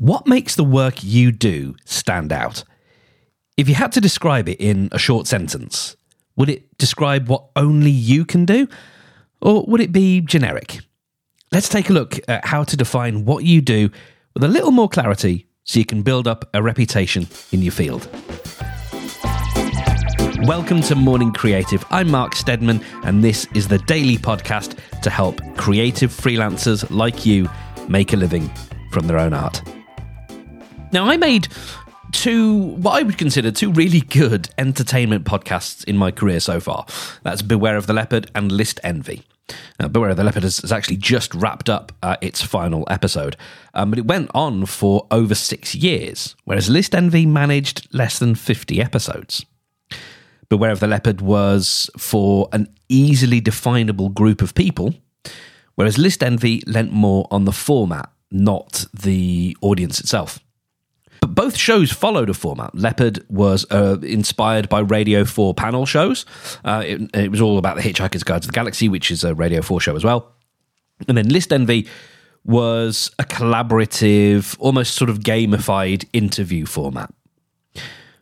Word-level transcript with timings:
What 0.00 0.26
makes 0.26 0.56
the 0.56 0.64
work 0.64 1.04
you 1.04 1.30
do 1.30 1.76
stand 1.84 2.32
out? 2.32 2.64
If 3.58 3.68
you 3.68 3.74
had 3.74 3.92
to 3.92 4.00
describe 4.00 4.48
it 4.48 4.58
in 4.58 4.88
a 4.92 4.98
short 4.98 5.26
sentence, 5.26 5.94
would 6.36 6.48
it 6.48 6.78
describe 6.78 7.28
what 7.28 7.50
only 7.54 7.90
you 7.90 8.24
can 8.24 8.46
do? 8.46 8.66
Or 9.42 9.62
would 9.66 9.82
it 9.82 9.92
be 9.92 10.22
generic? 10.22 10.78
Let's 11.52 11.68
take 11.68 11.90
a 11.90 11.92
look 11.92 12.18
at 12.28 12.46
how 12.46 12.64
to 12.64 12.78
define 12.78 13.26
what 13.26 13.44
you 13.44 13.60
do 13.60 13.90
with 14.32 14.42
a 14.42 14.48
little 14.48 14.70
more 14.70 14.88
clarity 14.88 15.48
so 15.64 15.78
you 15.78 15.84
can 15.84 16.00
build 16.00 16.26
up 16.26 16.48
a 16.54 16.62
reputation 16.62 17.28
in 17.52 17.60
your 17.60 17.72
field. 17.72 18.08
Welcome 20.46 20.80
to 20.84 20.94
Morning 20.94 21.30
Creative. 21.30 21.84
I'm 21.90 22.10
Mark 22.10 22.36
Steadman, 22.36 22.82
and 23.04 23.22
this 23.22 23.46
is 23.54 23.68
the 23.68 23.80
daily 23.80 24.16
podcast 24.16 24.78
to 25.02 25.10
help 25.10 25.42
creative 25.58 26.10
freelancers 26.10 26.90
like 26.90 27.26
you 27.26 27.50
make 27.86 28.14
a 28.14 28.16
living 28.16 28.50
from 28.92 29.06
their 29.06 29.18
own 29.18 29.34
art. 29.34 29.60
Now, 30.92 31.08
I 31.08 31.16
made 31.16 31.46
two, 32.10 32.56
what 32.56 33.00
I 33.00 33.04
would 33.04 33.16
consider 33.16 33.52
two 33.52 33.70
really 33.70 34.00
good 34.00 34.50
entertainment 34.58 35.24
podcasts 35.24 35.84
in 35.84 35.96
my 35.96 36.10
career 36.10 36.40
so 36.40 36.58
far. 36.58 36.84
That's 37.22 37.42
Beware 37.42 37.76
of 37.76 37.86
the 37.86 37.92
Leopard 37.92 38.28
and 38.34 38.50
List 38.50 38.80
Envy. 38.82 39.22
Now, 39.78 39.86
Beware 39.86 40.10
of 40.10 40.16
the 40.16 40.24
Leopard 40.24 40.42
has, 40.42 40.58
has 40.58 40.72
actually 40.72 40.96
just 40.96 41.32
wrapped 41.34 41.68
up 41.68 41.92
uh, 42.02 42.16
its 42.20 42.42
final 42.42 42.84
episode, 42.90 43.36
um, 43.74 43.90
but 43.90 44.00
it 44.00 44.06
went 44.06 44.30
on 44.34 44.66
for 44.66 45.06
over 45.12 45.34
six 45.34 45.76
years, 45.76 46.34
whereas 46.44 46.68
List 46.68 46.94
Envy 46.94 47.24
managed 47.24 47.88
less 47.94 48.18
than 48.18 48.34
50 48.34 48.82
episodes. 48.82 49.46
Beware 50.48 50.72
of 50.72 50.80
the 50.80 50.88
Leopard 50.88 51.20
was 51.20 51.88
for 51.96 52.48
an 52.52 52.68
easily 52.88 53.40
definable 53.40 54.08
group 54.08 54.42
of 54.42 54.54
people, 54.54 54.94
whereas 55.76 55.98
List 55.98 56.24
Envy 56.24 56.64
lent 56.66 56.90
more 56.92 57.28
on 57.30 57.44
the 57.44 57.52
format, 57.52 58.10
not 58.32 58.86
the 58.92 59.56
audience 59.60 60.00
itself. 60.00 60.40
But 61.30 61.44
both 61.44 61.56
shows 61.56 61.92
followed 61.92 62.28
a 62.28 62.34
format. 62.34 62.74
Leopard 62.74 63.24
was 63.28 63.64
uh, 63.70 63.98
inspired 64.02 64.68
by 64.68 64.80
Radio 64.80 65.24
4 65.24 65.54
panel 65.54 65.86
shows. 65.86 66.26
Uh, 66.64 66.82
it, 66.84 67.00
it, 67.14 67.30
was 67.30 67.40
all 67.40 67.56
about 67.56 67.76
the 67.76 67.82
Hitchhiker's 67.82 68.24
Guide 68.24 68.42
to 68.42 68.48
the 68.48 68.52
Galaxy, 68.52 68.88
which 68.88 69.10
is 69.10 69.22
a 69.22 69.34
Radio 69.34 69.62
4 69.62 69.80
show 69.80 69.94
as 69.94 70.02
well. 70.02 70.32
And 71.08 71.16
then 71.16 71.28
List 71.28 71.52
Envy 71.52 71.88
was 72.44 73.10
a 73.18 73.24
collaborative, 73.24 74.56
almost 74.58 74.94
sort 74.94 75.08
of 75.08 75.20
gamified 75.20 76.08
interview 76.12 76.66
format. 76.66 77.12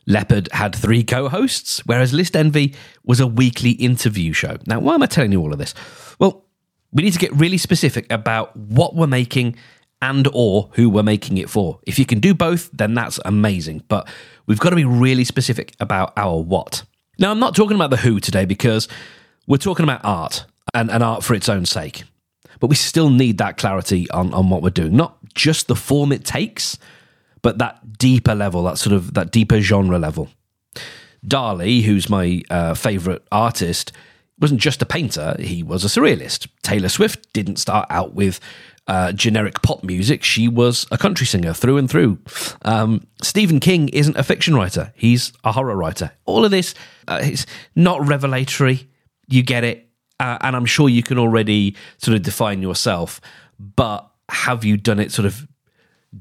Leopard 0.06 0.48
had 0.52 0.74
three 0.74 1.04
co 1.04 1.28
hosts, 1.28 1.80
whereas 1.86 2.12
List 2.12 2.36
Envy 2.36 2.74
was 3.04 3.20
a 3.20 3.26
weekly 3.26 3.72
interview 3.72 4.32
show. 4.32 4.56
Now, 4.66 4.80
why 4.80 4.94
am 4.94 5.02
I 5.02 5.06
telling 5.06 5.32
you 5.32 5.40
all 5.40 5.52
of 5.52 5.58
this? 5.58 5.74
Well, 6.18 6.44
we 6.92 7.02
need 7.02 7.12
to 7.12 7.18
get 7.18 7.32
really 7.32 7.58
specific 7.58 8.10
about 8.10 8.56
what 8.56 8.94
we're 8.94 9.06
making 9.06 9.56
and 10.00 10.28
or 10.32 10.70
who 10.72 10.88
we're 10.88 11.02
making 11.02 11.38
it 11.38 11.50
for. 11.50 11.80
If 11.86 11.98
you 11.98 12.06
can 12.06 12.20
do 12.20 12.34
both, 12.34 12.70
then 12.72 12.94
that's 12.94 13.18
amazing. 13.24 13.84
But 13.88 14.08
we've 14.46 14.60
got 14.60 14.70
to 14.70 14.76
be 14.76 14.84
really 14.84 15.24
specific 15.24 15.74
about 15.80 16.12
our 16.16 16.40
what. 16.40 16.84
Now, 17.18 17.30
I'm 17.30 17.40
not 17.40 17.56
talking 17.56 17.74
about 17.74 17.90
the 17.90 17.96
who 17.96 18.20
today 18.20 18.44
because 18.44 18.88
we're 19.46 19.56
talking 19.56 19.84
about 19.84 20.00
art 20.04 20.44
and, 20.72 20.90
and 20.90 21.02
art 21.02 21.24
for 21.24 21.34
its 21.34 21.48
own 21.48 21.66
sake. 21.66 22.04
But 22.60 22.68
we 22.68 22.76
still 22.76 23.10
need 23.10 23.38
that 23.38 23.56
clarity 23.56 24.08
on, 24.10 24.32
on 24.34 24.50
what 24.50 24.62
we're 24.62 24.70
doing, 24.70 24.96
not 24.96 25.16
just 25.34 25.68
the 25.68 25.76
form 25.76 26.12
it 26.12 26.24
takes, 26.24 26.78
but 27.42 27.58
that 27.58 27.98
deeper 27.98 28.34
level, 28.34 28.64
that 28.64 28.78
sort 28.78 28.94
of 28.94 29.14
that 29.14 29.30
deeper 29.30 29.60
genre 29.60 29.98
level. 29.98 30.28
Dali, 31.26 31.82
who's 31.82 32.08
my 32.08 32.42
uh, 32.50 32.74
favorite 32.74 33.24
artist, 33.30 33.92
wasn't 34.40 34.60
just 34.60 34.82
a 34.82 34.86
painter, 34.86 35.36
he 35.38 35.62
was 35.62 35.84
a 35.84 35.88
surrealist. 35.88 36.48
Taylor 36.62 36.88
Swift 36.88 37.32
didn't 37.32 37.56
start 37.56 37.86
out 37.90 38.14
with 38.14 38.40
uh, 38.88 39.12
generic 39.12 39.62
pop 39.62 39.84
music. 39.84 40.24
She 40.24 40.48
was 40.48 40.86
a 40.90 40.98
country 40.98 41.26
singer 41.26 41.52
through 41.52 41.76
and 41.76 41.88
through. 41.88 42.18
Um, 42.62 43.06
Stephen 43.22 43.60
King 43.60 43.88
isn't 43.90 44.16
a 44.16 44.24
fiction 44.24 44.54
writer, 44.54 44.92
he's 44.96 45.32
a 45.44 45.52
horror 45.52 45.76
writer. 45.76 46.10
All 46.24 46.44
of 46.44 46.50
this 46.50 46.74
uh, 47.06 47.20
is 47.22 47.46
not 47.76 48.04
revelatory. 48.06 48.88
You 49.28 49.42
get 49.42 49.62
it. 49.62 49.84
Uh, 50.18 50.38
and 50.40 50.56
I'm 50.56 50.64
sure 50.64 50.88
you 50.88 51.02
can 51.02 51.18
already 51.18 51.76
sort 51.98 52.16
of 52.16 52.22
define 52.22 52.60
yourself. 52.60 53.20
But 53.60 54.10
have 54.30 54.64
you 54.64 54.76
done 54.76 54.98
it 54.98 55.12
sort 55.12 55.26
of 55.26 55.46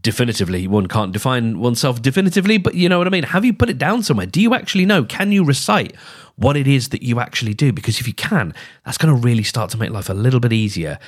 definitively? 0.01 0.67
One 0.67 0.87
can't 0.87 1.11
define 1.11 1.59
oneself 1.59 2.01
definitively, 2.01 2.57
but 2.57 2.75
you 2.75 2.89
know 2.89 2.99
what 2.99 3.07
I 3.07 3.09
mean? 3.09 3.23
Have 3.23 3.43
you 3.43 3.53
put 3.53 3.69
it 3.69 3.77
down 3.79 4.03
somewhere? 4.03 4.27
Do 4.27 4.39
you 4.39 4.53
actually 4.53 4.85
know? 4.85 5.03
Can 5.03 5.31
you 5.31 5.43
recite 5.43 5.95
what 6.35 6.55
it 6.57 6.67
is 6.67 6.89
that 6.89 7.01
you 7.01 7.19
actually 7.19 7.55
do? 7.55 7.71
Because 7.73 7.99
if 7.99 8.07
you 8.07 8.13
can, 8.13 8.53
that's 8.85 8.97
going 8.97 9.15
to 9.15 9.19
really 9.19 9.43
start 9.43 9.71
to 9.71 9.77
make 9.77 9.89
life 9.89 10.09
a 10.09 10.13
little 10.13 10.39
bit 10.39 10.53
easier 10.53 10.99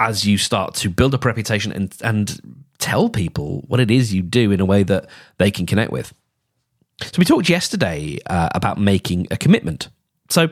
as 0.00 0.26
you 0.26 0.38
start 0.38 0.74
to 0.74 0.90
build 0.90 1.14
up 1.14 1.24
a 1.24 1.28
reputation 1.28 1.72
and 1.72 1.96
and 2.02 2.40
tell 2.78 3.08
people 3.08 3.64
what 3.68 3.80
it 3.80 3.90
is 3.90 4.12
you 4.12 4.22
do 4.22 4.50
in 4.50 4.60
a 4.60 4.64
way 4.64 4.82
that 4.82 5.06
they 5.38 5.50
can 5.50 5.66
connect 5.66 5.90
with. 5.90 6.12
So 7.00 7.12
we 7.18 7.24
talked 7.24 7.48
yesterday 7.48 8.18
uh, 8.26 8.50
about 8.54 8.78
making 8.78 9.26
a 9.30 9.36
commitment. 9.36 9.88
So 10.28 10.48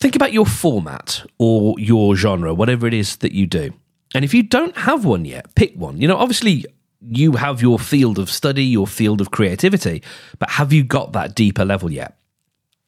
think 0.00 0.16
about 0.16 0.32
your 0.32 0.46
format 0.46 1.24
or 1.38 1.74
your 1.78 2.14
genre, 2.16 2.54
whatever 2.54 2.86
it 2.86 2.94
is 2.94 3.16
that 3.16 3.32
you 3.32 3.46
do. 3.46 3.72
And 4.14 4.24
if 4.24 4.34
you 4.34 4.42
don't 4.42 4.76
have 4.76 5.04
one 5.04 5.24
yet, 5.24 5.54
pick 5.54 5.74
one. 5.74 6.00
You 6.00 6.08
know, 6.08 6.16
obviously 6.16 6.66
you 7.00 7.32
have 7.32 7.60
your 7.60 7.78
field 7.78 8.18
of 8.18 8.30
study, 8.30 8.64
your 8.64 8.86
field 8.86 9.20
of 9.20 9.30
creativity, 9.30 10.02
but 10.38 10.50
have 10.50 10.72
you 10.72 10.84
got 10.84 11.12
that 11.12 11.34
deeper 11.34 11.64
level 11.64 11.90
yet? 11.90 12.16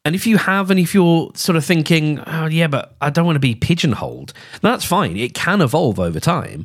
And 0.06 0.14
if 0.14 0.24
you 0.24 0.36
have, 0.36 0.70
and 0.70 0.78
if 0.78 0.94
you're 0.94 1.32
sort 1.34 1.56
of 1.56 1.64
thinking, 1.64 2.20
oh, 2.28 2.46
yeah, 2.46 2.68
but 2.68 2.94
I 3.00 3.10
don't 3.10 3.26
want 3.26 3.34
to 3.34 3.40
be 3.40 3.56
pigeonholed, 3.56 4.32
that's 4.60 4.84
fine. 4.84 5.16
It 5.16 5.34
can 5.34 5.60
evolve 5.60 5.98
over 5.98 6.20
time. 6.20 6.64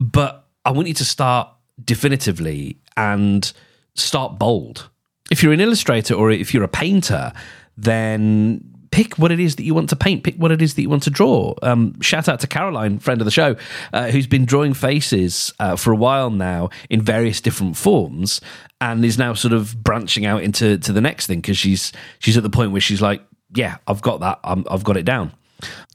But 0.00 0.48
I 0.64 0.72
want 0.72 0.88
you 0.88 0.94
to 0.94 1.04
start 1.04 1.48
definitively 1.84 2.78
and 2.96 3.52
start 3.94 4.36
bold. 4.36 4.90
If 5.30 5.44
you're 5.44 5.52
an 5.52 5.60
illustrator 5.60 6.14
or 6.14 6.32
if 6.32 6.52
you're 6.52 6.64
a 6.64 6.68
painter, 6.68 7.32
then 7.76 8.71
pick 8.92 9.18
what 9.18 9.32
it 9.32 9.40
is 9.40 9.56
that 9.56 9.64
you 9.64 9.74
want 9.74 9.88
to 9.88 9.96
paint, 9.96 10.22
pick 10.22 10.36
what 10.36 10.52
it 10.52 10.62
is 10.62 10.74
that 10.74 10.82
you 10.82 10.88
want 10.88 11.02
to 11.02 11.10
draw. 11.10 11.54
Um, 11.62 12.00
shout 12.00 12.28
out 12.28 12.38
to 12.40 12.46
Caroline, 12.46 13.00
friend 13.00 13.20
of 13.20 13.24
the 13.24 13.32
show, 13.32 13.56
uh, 13.92 14.08
who's 14.10 14.28
been 14.28 14.44
drawing 14.44 14.74
faces 14.74 15.52
uh, 15.58 15.74
for 15.74 15.92
a 15.92 15.96
while 15.96 16.30
now 16.30 16.68
in 16.88 17.00
various 17.00 17.40
different 17.40 17.76
forms, 17.76 18.40
and 18.80 19.04
is 19.04 19.18
now 19.18 19.34
sort 19.34 19.54
of 19.54 19.82
branching 19.82 20.26
out 20.26 20.42
into 20.42 20.78
to 20.78 20.92
the 20.92 21.00
next 21.00 21.26
thing 21.26 21.40
because 21.40 21.58
she's 21.58 21.92
she's 22.20 22.36
at 22.36 22.44
the 22.44 22.50
point 22.50 22.70
where 22.70 22.80
she's 22.80 23.02
like, 23.02 23.22
yeah, 23.54 23.78
I've 23.88 24.02
got 24.02 24.20
that, 24.20 24.38
i 24.44 24.62
I've 24.70 24.84
got 24.84 24.96
it 24.96 25.04
down. 25.04 25.32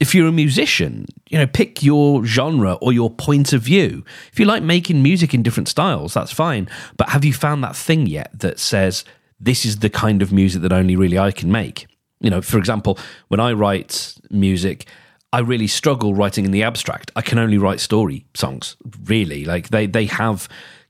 If 0.00 0.14
you're 0.14 0.28
a 0.28 0.32
musician, 0.32 1.06
you 1.28 1.38
know, 1.38 1.46
pick 1.46 1.82
your 1.82 2.24
genre 2.24 2.74
or 2.74 2.92
your 2.92 3.10
point 3.10 3.52
of 3.52 3.60
view. 3.60 4.02
If 4.32 4.40
you 4.40 4.46
like 4.46 4.62
making 4.62 5.02
music 5.02 5.34
in 5.34 5.42
different 5.42 5.68
styles, 5.68 6.14
that's 6.14 6.32
fine. 6.32 6.68
But 6.96 7.10
have 7.10 7.24
you 7.24 7.34
found 7.34 7.62
that 7.64 7.76
thing 7.76 8.06
yet 8.06 8.30
that 8.40 8.58
says 8.58 9.04
this 9.38 9.66
is 9.66 9.80
the 9.80 9.90
kind 9.90 10.22
of 10.22 10.32
music 10.32 10.62
that 10.62 10.72
only 10.72 10.96
really 10.96 11.18
I 11.18 11.32
can 11.32 11.52
make? 11.52 11.86
You 12.20 12.30
know, 12.30 12.42
for 12.42 12.58
example, 12.58 12.98
when 13.28 13.40
I 13.40 13.52
write 13.52 14.14
music, 14.30 14.86
I 15.32 15.40
really 15.40 15.66
struggle 15.66 16.14
writing 16.14 16.44
in 16.44 16.50
the 16.50 16.62
abstract. 16.62 17.10
I 17.14 17.22
can 17.22 17.38
only 17.38 17.58
write 17.58 17.80
story 17.80 18.24
songs, 18.34 18.76
really. 19.04 19.44
Like 19.44 19.68
they 19.68 19.86
they 19.86 20.06
have 20.06 20.48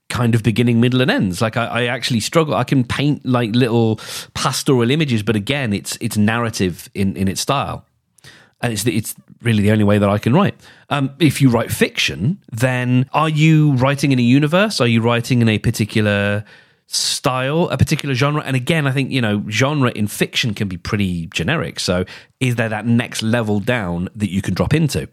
kind 0.08 0.34
of 0.34 0.42
beginning, 0.42 0.80
middle, 0.80 1.00
and 1.00 1.10
ends. 1.10 1.42
Like 1.42 1.56
I, 1.56 1.66
I, 1.66 1.84
actually 1.84 2.20
struggle. 2.20 2.54
I 2.54 2.64
can 2.64 2.82
paint 2.84 3.24
like 3.26 3.54
little 3.54 4.00
pastoral 4.34 4.90
images, 4.90 5.22
but 5.22 5.36
again, 5.36 5.72
it's 5.72 5.98
it's 6.00 6.16
narrative 6.16 6.88
in 6.94 7.16
in 7.16 7.28
its 7.28 7.40
style, 7.40 7.84
and 8.60 8.72
it's 8.72 8.86
it's 8.86 9.14
really 9.42 9.62
the 9.62 9.70
only 9.70 9.84
way 9.84 9.98
that 9.98 10.08
I 10.08 10.18
can 10.18 10.32
write. 10.32 10.54
Um, 10.88 11.10
if 11.18 11.40
you 11.40 11.50
write 11.50 11.70
fiction, 11.70 12.38
then 12.50 13.08
are 13.12 13.28
you 13.28 13.72
writing 13.74 14.12
in 14.12 14.18
a 14.18 14.22
universe? 14.22 14.80
Are 14.80 14.86
you 14.86 15.00
writing 15.00 15.42
in 15.42 15.48
a 15.48 15.58
particular 15.58 16.44
style, 16.88 17.68
a 17.68 17.76
particular 17.76 18.14
genre. 18.14 18.42
And 18.44 18.56
again, 18.56 18.86
I 18.86 18.92
think, 18.92 19.10
you 19.10 19.20
know, 19.20 19.44
genre 19.48 19.90
in 19.90 20.06
fiction 20.06 20.54
can 20.54 20.68
be 20.68 20.78
pretty 20.78 21.26
generic. 21.26 21.78
So 21.78 22.04
is 22.40 22.56
there 22.56 22.70
that 22.70 22.86
next 22.86 23.22
level 23.22 23.60
down 23.60 24.08
that 24.16 24.30
you 24.30 24.42
can 24.42 24.54
drop 24.54 24.74
into? 24.74 25.08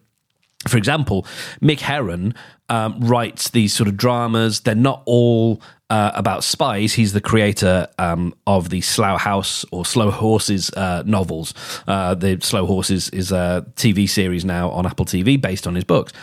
For 0.68 0.78
example, 0.78 1.28
Mick 1.62 1.81
Herron 1.81 2.34
um, 2.69 3.00
writes 3.02 3.50
these 3.50 3.74
sort 3.74 3.88
of 3.88 3.97
dramas. 3.97 4.62
They're 4.62 4.74
not 4.74 5.03
all 5.06 5.62
uh, 5.90 6.12
about 6.16 6.44
spies. 6.44 6.94
He's 6.94 7.13
the 7.13 7.22
creator 7.22 7.88
um, 8.00 8.33
of 8.48 8.69
the 8.69 8.81
Slough 8.81 9.21
House 9.21 9.66
or 9.71 9.86
Slow 9.86 10.10
Horses 10.10 10.71
uh, 10.71 11.04
novels. 11.06 11.54
Uh, 11.88 12.16
the 12.16 12.39
Slow 12.42 12.66
Horses 12.66 13.10
is 13.10 13.31
a 13.31 13.66
TV 13.75 14.10
series 14.10 14.44
now 14.44 14.71
on 14.71 14.88
Apple 14.88 15.06
TV 15.06 15.39
based 15.39 15.68
on 15.68 15.75
his 15.75 15.83
books. 15.83 16.13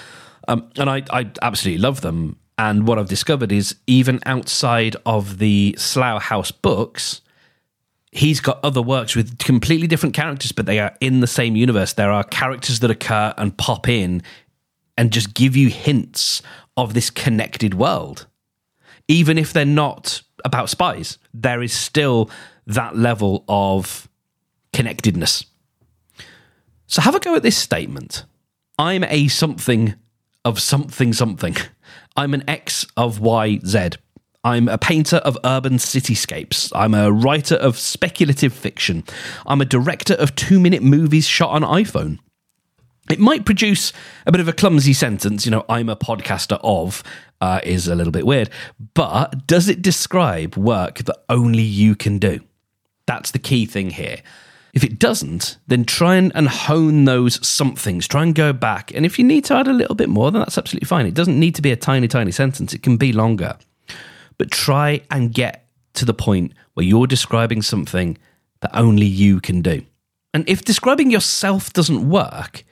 Um, 0.49 0.69
and 0.77 0.91
I, 0.91 1.05
I 1.11 1.31
absolutely 1.41 1.81
love 1.81 2.01
them. 2.01 2.37
And 2.59 2.87
what 2.87 2.99
I've 2.99 3.09
discovered 3.09 3.51
is 3.51 3.77
even 3.87 4.21
outside 4.27 4.97
of 5.07 5.39
the 5.39 5.75
Slough 5.79 6.23
House 6.23 6.51
books, 6.51 7.23
he's 8.13 8.41
got 8.41 8.63
other 8.63 8.83
works 8.83 9.17
with 9.17 9.39
completely 9.39 9.87
different 9.87 10.15
characters, 10.15 10.53
but 10.53 10.67
they 10.67 10.79
are 10.79 10.95
in 11.01 11.21
the 11.21 11.27
same 11.27 11.57
universe. 11.57 11.95
There 11.95 12.13
are 12.13 12.25
characters 12.25 12.81
that 12.81 12.91
occur 12.91 13.35
and 13.39 13.57
pop 13.57 13.89
in 13.89 14.23
and 14.97 15.13
just 15.13 15.35
give 15.35 15.57
you 15.57 15.71
hints 15.71 16.43
of 16.77 16.95
this 16.95 17.11
connected 17.11 17.75
world. 17.75 18.27
Even 19.09 19.39
if 19.39 19.53
they're 19.53 19.65
not 19.65 20.23
about 20.45 20.69
spies, 20.69 21.19
there 21.33 21.63
is 21.63 21.73
still 21.73 22.31
that 22.67 22.97
level 22.97 23.45
of 23.49 24.09
connectedness. 24.73 25.47
So 26.87 27.01
have 27.01 27.15
a 27.15 27.21
go 27.21 27.35
at 27.35 27.43
this 27.43 27.57
statement. 27.57 28.25
I'm 28.79 29.05
a 29.05 29.29
something 29.29 29.95
of 30.45 30.61
something 30.61 31.13
something. 31.13 31.57
I'm 32.17 32.35
an 32.35 32.45
X 32.49 32.87
of 32.97 33.21
Y, 33.21 33.61
Z. 33.65 33.91
I'm 34.45 34.69
a 34.69 34.77
painter 34.77 35.19
of 35.19 35.39
urban 35.45 35.75
cityscapes. 35.75 36.73
I'm 36.75 36.95
a 36.95 37.13
writer 37.13 37.55
of 37.55 37.79
speculative 37.79 38.53
fiction. 38.53 39.05
I'm 39.47 39.61
a 39.61 39.65
director 39.65 40.15
of 40.15 40.35
two 40.35 40.59
minute 40.59 40.83
movies 40.83 41.27
shot 41.27 41.51
on 41.51 41.63
iPhone. 41.63 42.19
It 43.09 43.21
might 43.21 43.45
produce 43.45 43.93
a 44.27 44.33
bit 44.33 44.41
of 44.41 44.49
a 44.49 44.53
clumsy 44.53 44.93
sentence, 44.93 45.45
you 45.45 45.51
know, 45.51 45.65
I'm 45.69 45.89
a 45.89 45.97
podcaster 45.97 46.59
of, 46.63 47.03
uh, 47.41 47.61
is 47.65 47.89
a 47.89 47.95
little 47.95 48.13
bit 48.13 48.27
weird, 48.27 48.49
but 48.95 49.47
does 49.47 49.69
it 49.69 49.83
describe 49.83 50.57
work 50.57 50.99
that 50.99 51.19
only 51.29 51.63
you 51.63 51.97
can 51.97 52.19
do? 52.19 52.41
That's 53.07 53.33
the 53.33 53.41
key 53.41 53.67
thing 53.67 53.91
here. 53.91 54.19
If 54.73 54.85
it 54.85 54.99
doesn't, 54.99 55.59
then 55.67 55.85
try 55.85 56.17
and, 56.17 56.33
and 56.35 56.49
hone 56.49 57.05
those 57.05 57.47
somethings. 57.47 58.09
Try 58.09 58.23
and 58.23 58.35
go 58.35 58.55
back. 58.55 58.91
And 58.95 59.05
if 59.05 59.19
you 59.19 59.25
need 59.25 59.45
to 59.47 59.55
add 59.55 59.69
a 59.69 59.73
little 59.73 59.95
bit 59.95 60.09
more, 60.09 60.31
then 60.31 60.41
that's 60.41 60.57
absolutely 60.57 60.87
fine. 60.87 61.07
It 61.07 61.15
doesn't 61.15 61.39
need 61.39 61.55
to 61.57 61.63
be 61.63 61.73
a 61.73 61.77
tiny, 61.77 62.09
tiny 62.09 62.33
sentence, 62.33 62.73
it 62.73 62.83
can 62.83 62.97
be 62.97 63.13
longer. 63.13 63.59
But 64.39 64.51
try 64.51 65.03
and 65.11 65.33
get 65.33 65.67
to 65.95 66.07
the 66.07 66.15
point 66.15 66.53
where 66.75 66.87
you're 66.87 67.07
describing 67.07 67.61
something 67.61 68.17
that 68.61 68.71
only 68.75 69.07
you 69.07 69.41
can 69.41 69.61
do. 69.61 69.83
And 70.33 70.49
if 70.49 70.65
describing 70.65 71.11
yourself 71.11 71.73
doesn't 71.75 72.09
work, 72.09 72.65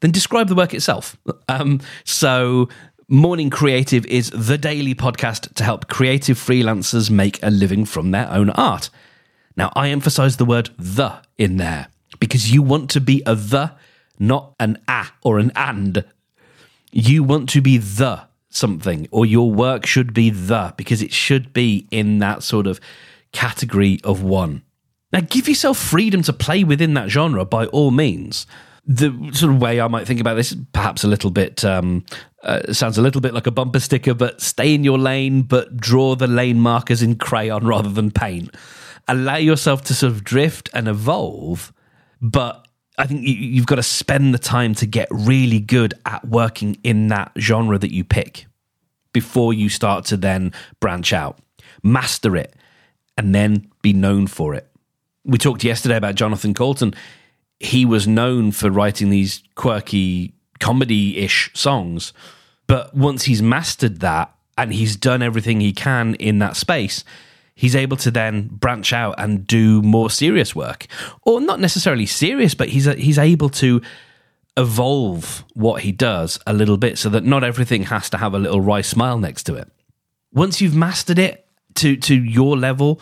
then 0.00 0.10
describe 0.10 0.48
the 0.48 0.54
work 0.54 0.72
itself. 0.72 1.18
Um, 1.48 1.80
so, 2.04 2.68
Morning 3.08 3.50
Creative 3.50 4.06
is 4.06 4.30
the 4.30 4.56
daily 4.56 4.94
podcast 4.94 5.52
to 5.54 5.64
help 5.64 5.88
creative 5.88 6.38
freelancers 6.38 7.10
make 7.10 7.42
a 7.42 7.50
living 7.50 7.84
from 7.84 8.10
their 8.10 8.30
own 8.30 8.48
art. 8.50 8.88
Now, 9.56 9.72
I 9.74 9.88
emphasize 9.88 10.36
the 10.36 10.44
word 10.44 10.70
the 10.78 11.20
in 11.38 11.56
there 11.56 11.88
because 12.18 12.52
you 12.52 12.62
want 12.62 12.90
to 12.90 13.00
be 13.00 13.22
a 13.26 13.34
the, 13.34 13.72
not 14.18 14.54
an 14.58 14.78
a 14.88 15.06
or 15.22 15.38
an 15.38 15.52
and. 15.54 16.04
You 16.90 17.22
want 17.22 17.48
to 17.50 17.60
be 17.60 17.78
the 17.78 18.22
something, 18.50 19.08
or 19.10 19.24
your 19.24 19.50
work 19.50 19.86
should 19.86 20.12
be 20.12 20.30
the 20.30 20.74
because 20.76 21.02
it 21.02 21.12
should 21.12 21.52
be 21.52 21.86
in 21.90 22.18
that 22.18 22.42
sort 22.42 22.66
of 22.66 22.80
category 23.32 24.00
of 24.04 24.22
one. 24.22 24.62
Now, 25.12 25.20
give 25.20 25.48
yourself 25.48 25.78
freedom 25.78 26.22
to 26.22 26.32
play 26.32 26.64
within 26.64 26.94
that 26.94 27.08
genre 27.08 27.44
by 27.44 27.66
all 27.66 27.90
means 27.90 28.46
the 28.84 29.30
sort 29.32 29.52
of 29.52 29.60
way 29.60 29.80
I 29.80 29.86
might 29.88 30.06
think 30.06 30.20
about 30.20 30.34
this, 30.34 30.56
perhaps 30.72 31.04
a 31.04 31.08
little 31.08 31.30
bit, 31.30 31.64
um, 31.64 32.04
uh, 32.42 32.72
sounds 32.72 32.98
a 32.98 33.02
little 33.02 33.20
bit 33.20 33.32
like 33.32 33.46
a 33.46 33.52
bumper 33.52 33.78
sticker, 33.78 34.14
but 34.14 34.40
stay 34.40 34.74
in 34.74 34.82
your 34.82 34.98
lane, 34.98 35.42
but 35.42 35.76
draw 35.76 36.16
the 36.16 36.26
lane 36.26 36.58
markers 36.58 37.02
in 37.02 37.14
crayon 37.14 37.66
rather 37.66 37.90
than 37.90 38.10
paint. 38.10 38.54
Allow 39.08 39.36
yourself 39.36 39.82
to 39.84 39.94
sort 39.94 40.12
of 40.12 40.24
drift 40.24 40.68
and 40.72 40.88
evolve, 40.88 41.72
but 42.20 42.66
I 42.98 43.06
think 43.06 43.22
you've 43.24 43.66
got 43.66 43.76
to 43.76 43.82
spend 43.82 44.32
the 44.32 44.38
time 44.38 44.74
to 44.76 44.86
get 44.86 45.08
really 45.10 45.60
good 45.60 45.94
at 46.06 46.26
working 46.26 46.76
in 46.84 47.08
that 47.08 47.32
genre 47.38 47.78
that 47.78 47.92
you 47.92 48.04
pick 48.04 48.46
before 49.12 49.52
you 49.52 49.68
start 49.68 50.04
to 50.06 50.16
then 50.16 50.52
branch 50.80 51.12
out. 51.12 51.38
Master 51.82 52.36
it 52.36 52.54
and 53.18 53.34
then 53.34 53.70
be 53.82 53.92
known 53.92 54.26
for 54.26 54.54
it. 54.54 54.68
We 55.24 55.38
talked 55.38 55.64
yesterday 55.64 55.96
about 55.96 56.14
Jonathan 56.14 56.54
Coulton 56.54 56.94
he 57.62 57.84
was 57.84 58.08
known 58.08 58.50
for 58.50 58.70
writing 58.70 59.08
these 59.08 59.42
quirky 59.54 60.34
comedy 60.58 61.16
ish 61.18 61.50
songs. 61.54 62.12
But 62.66 62.94
once 62.94 63.24
he's 63.24 63.40
mastered 63.40 64.00
that 64.00 64.34
and 64.58 64.74
he's 64.74 64.96
done 64.96 65.22
everything 65.22 65.60
he 65.60 65.72
can 65.72 66.16
in 66.16 66.40
that 66.40 66.56
space, 66.56 67.04
he's 67.54 67.76
able 67.76 67.96
to 67.98 68.10
then 68.10 68.48
branch 68.48 68.92
out 68.92 69.14
and 69.18 69.46
do 69.46 69.82
more 69.82 70.10
serious 70.10 70.54
work. 70.54 70.86
Or 71.22 71.40
not 71.40 71.60
necessarily 71.60 72.06
serious, 72.06 72.54
but 72.54 72.68
he's, 72.68 72.84
he's 72.84 73.18
able 73.18 73.48
to 73.50 73.80
evolve 74.56 75.44
what 75.54 75.82
he 75.82 75.92
does 75.92 76.38
a 76.46 76.52
little 76.52 76.76
bit 76.76 76.98
so 76.98 77.08
that 77.08 77.24
not 77.24 77.44
everything 77.44 77.84
has 77.84 78.10
to 78.10 78.18
have 78.18 78.34
a 78.34 78.38
little 78.38 78.60
wry 78.60 78.80
smile 78.80 79.18
next 79.18 79.44
to 79.44 79.54
it. 79.54 79.70
Once 80.32 80.60
you've 80.60 80.74
mastered 80.74 81.18
it 81.18 81.46
to, 81.74 81.96
to 81.96 82.14
your 82.14 82.56
level 82.56 83.00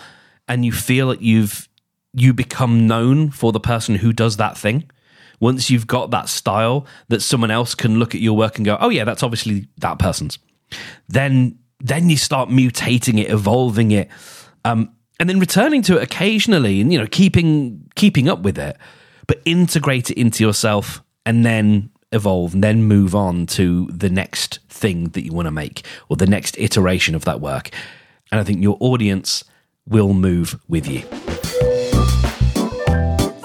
and 0.49 0.65
you 0.65 0.73
feel 0.73 1.09
that 1.09 1.23
you've 1.23 1.69
you 2.13 2.33
become 2.33 2.87
known 2.87 3.31
for 3.31 3.53
the 3.53 3.61
person 3.61 3.97
who 3.97 4.13
does 4.13 4.37
that 4.37 4.59
thing. 4.59 4.91
Once 5.39 5.71
you've 5.71 5.87
got 5.87 6.11
that 6.11 6.29
style 6.29 6.87
that 7.09 7.23
someone 7.23 7.51
else 7.51 7.75
can 7.75 7.99
look 7.99 8.15
at 8.15 8.21
your 8.21 8.37
work 8.37 8.57
and 8.57 8.67
go, 8.67 8.77
"Oh 8.81 8.89
yeah, 8.89 9.05
that's 9.05 9.23
obviously 9.23 9.69
that 9.79 9.99
person's." 9.99 10.39
Then 11.09 11.59
then 11.81 12.11
you 12.11 12.17
start 12.17 12.49
mutating 12.49 13.21
it, 13.21 13.31
evolving 13.31 13.91
it, 13.91 14.09
um, 14.65 14.95
and 15.19 15.29
then 15.29 15.39
returning 15.39 15.83
to 15.83 15.97
it 15.99 16.03
occasionally, 16.03 16.81
and 16.81 16.93
you 16.93 16.99
know 16.99 17.07
keeping 17.07 17.91
keeping 17.95 18.29
up 18.29 18.41
with 18.41 18.59
it, 18.59 18.77
but 19.27 19.41
integrate 19.45 20.11
it 20.11 20.19
into 20.19 20.45
yourself, 20.45 21.03
and 21.27 21.45
then 21.45 21.91
evolve, 22.13 22.55
and 22.55 22.65
then 22.65 22.85
move 22.85 23.15
on 23.15 23.47
to 23.47 23.87
the 23.87 24.11
next 24.11 24.61
thing 24.69 25.05
that 25.11 25.25
you 25.25 25.33
want 25.33 25.47
to 25.47 25.53
make 25.53 25.85
or 26.09 26.17
the 26.17 26.27
next 26.27 26.59
iteration 26.59 27.15
of 27.15 27.25
that 27.25 27.41
work. 27.41 27.71
And 28.33 28.41
I 28.41 28.45
think 28.45 28.63
your 28.63 28.77
audience 28.81 29.45
will 29.87 30.15
move 30.15 30.59
with 30.69 30.87
you. 30.87 31.70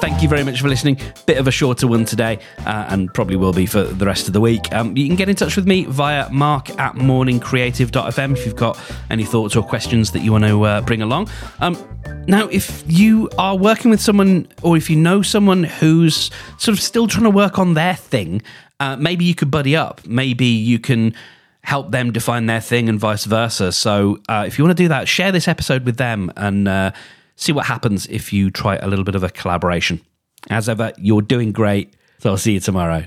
Thank 0.05 0.21
you 0.21 0.29
very 0.29 0.43
much 0.43 0.61
for 0.61 0.67
listening. 0.67 0.99
Bit 1.25 1.39
of 1.39 1.47
a 1.47 1.51
shorter 1.51 1.87
one 1.87 2.05
today, 2.05 2.37
uh, 2.59 2.85
and 2.89 3.11
probably 3.11 3.37
will 3.37 3.53
be 3.53 3.65
for 3.65 3.81
the 3.81 4.05
rest 4.05 4.27
of 4.27 4.33
the 4.33 4.39
week. 4.39 4.71
Um, 4.71 4.95
you 4.95 5.07
can 5.07 5.15
get 5.15 5.29
in 5.29 5.35
touch 5.35 5.55
with 5.55 5.65
me 5.65 5.85
via 5.85 6.29
mark 6.29 6.69
at 6.79 6.93
morningcreative.fm 6.93 8.33
if 8.33 8.45
you've 8.45 8.55
got 8.55 8.79
any 9.09 9.25
thoughts 9.25 9.55
or 9.55 9.63
questions 9.63 10.11
that 10.11 10.19
you 10.19 10.31
want 10.31 10.43
to 10.43 10.61
uh, 10.61 10.81
bring 10.81 11.01
along. 11.01 11.29
Um, 11.59 11.75
now, 12.27 12.47
if 12.49 12.83
you 12.85 13.31
are 13.39 13.57
working 13.57 13.89
with 13.89 13.99
someone 13.99 14.47
or 14.61 14.77
if 14.77 14.91
you 14.91 14.95
know 14.95 15.23
someone 15.23 15.63
who's 15.63 16.29
sort 16.59 16.77
of 16.77 16.81
still 16.81 17.07
trying 17.07 17.23
to 17.23 17.31
work 17.31 17.57
on 17.57 17.73
their 17.73 17.95
thing, 17.95 18.43
uh, 18.79 18.95
maybe 18.97 19.25
you 19.25 19.33
could 19.33 19.49
buddy 19.49 19.75
up. 19.75 20.05
Maybe 20.05 20.45
you 20.45 20.77
can 20.77 21.15
help 21.63 21.89
them 21.89 22.13
define 22.13 22.45
their 22.45 22.61
thing 22.61 22.89
and 22.89 22.99
vice 22.99 23.25
versa. 23.25 23.71
So 23.71 24.19
uh, 24.29 24.43
if 24.45 24.59
you 24.59 24.65
want 24.65 24.77
to 24.77 24.83
do 24.83 24.89
that, 24.89 25.07
share 25.07 25.31
this 25.31 25.47
episode 25.47 25.83
with 25.83 25.97
them 25.97 26.31
and 26.37 26.67
uh, 26.67 26.91
see 27.35 27.51
what 27.51 27.65
happens 27.65 28.07
if 28.07 28.31
you 28.31 28.49
try 28.49 28.77
a 28.77 28.87
little 28.87 29.05
bit 29.05 29.15
of 29.15 29.23
a 29.23 29.29
collaboration. 29.29 30.01
As 30.49 30.69
ever, 30.69 30.93
you're 30.97 31.21
doing 31.21 31.51
great. 31.51 31.95
So 32.19 32.29
I'll 32.31 32.37
see 32.37 32.53
you 32.53 32.59
tomorrow. 32.59 33.03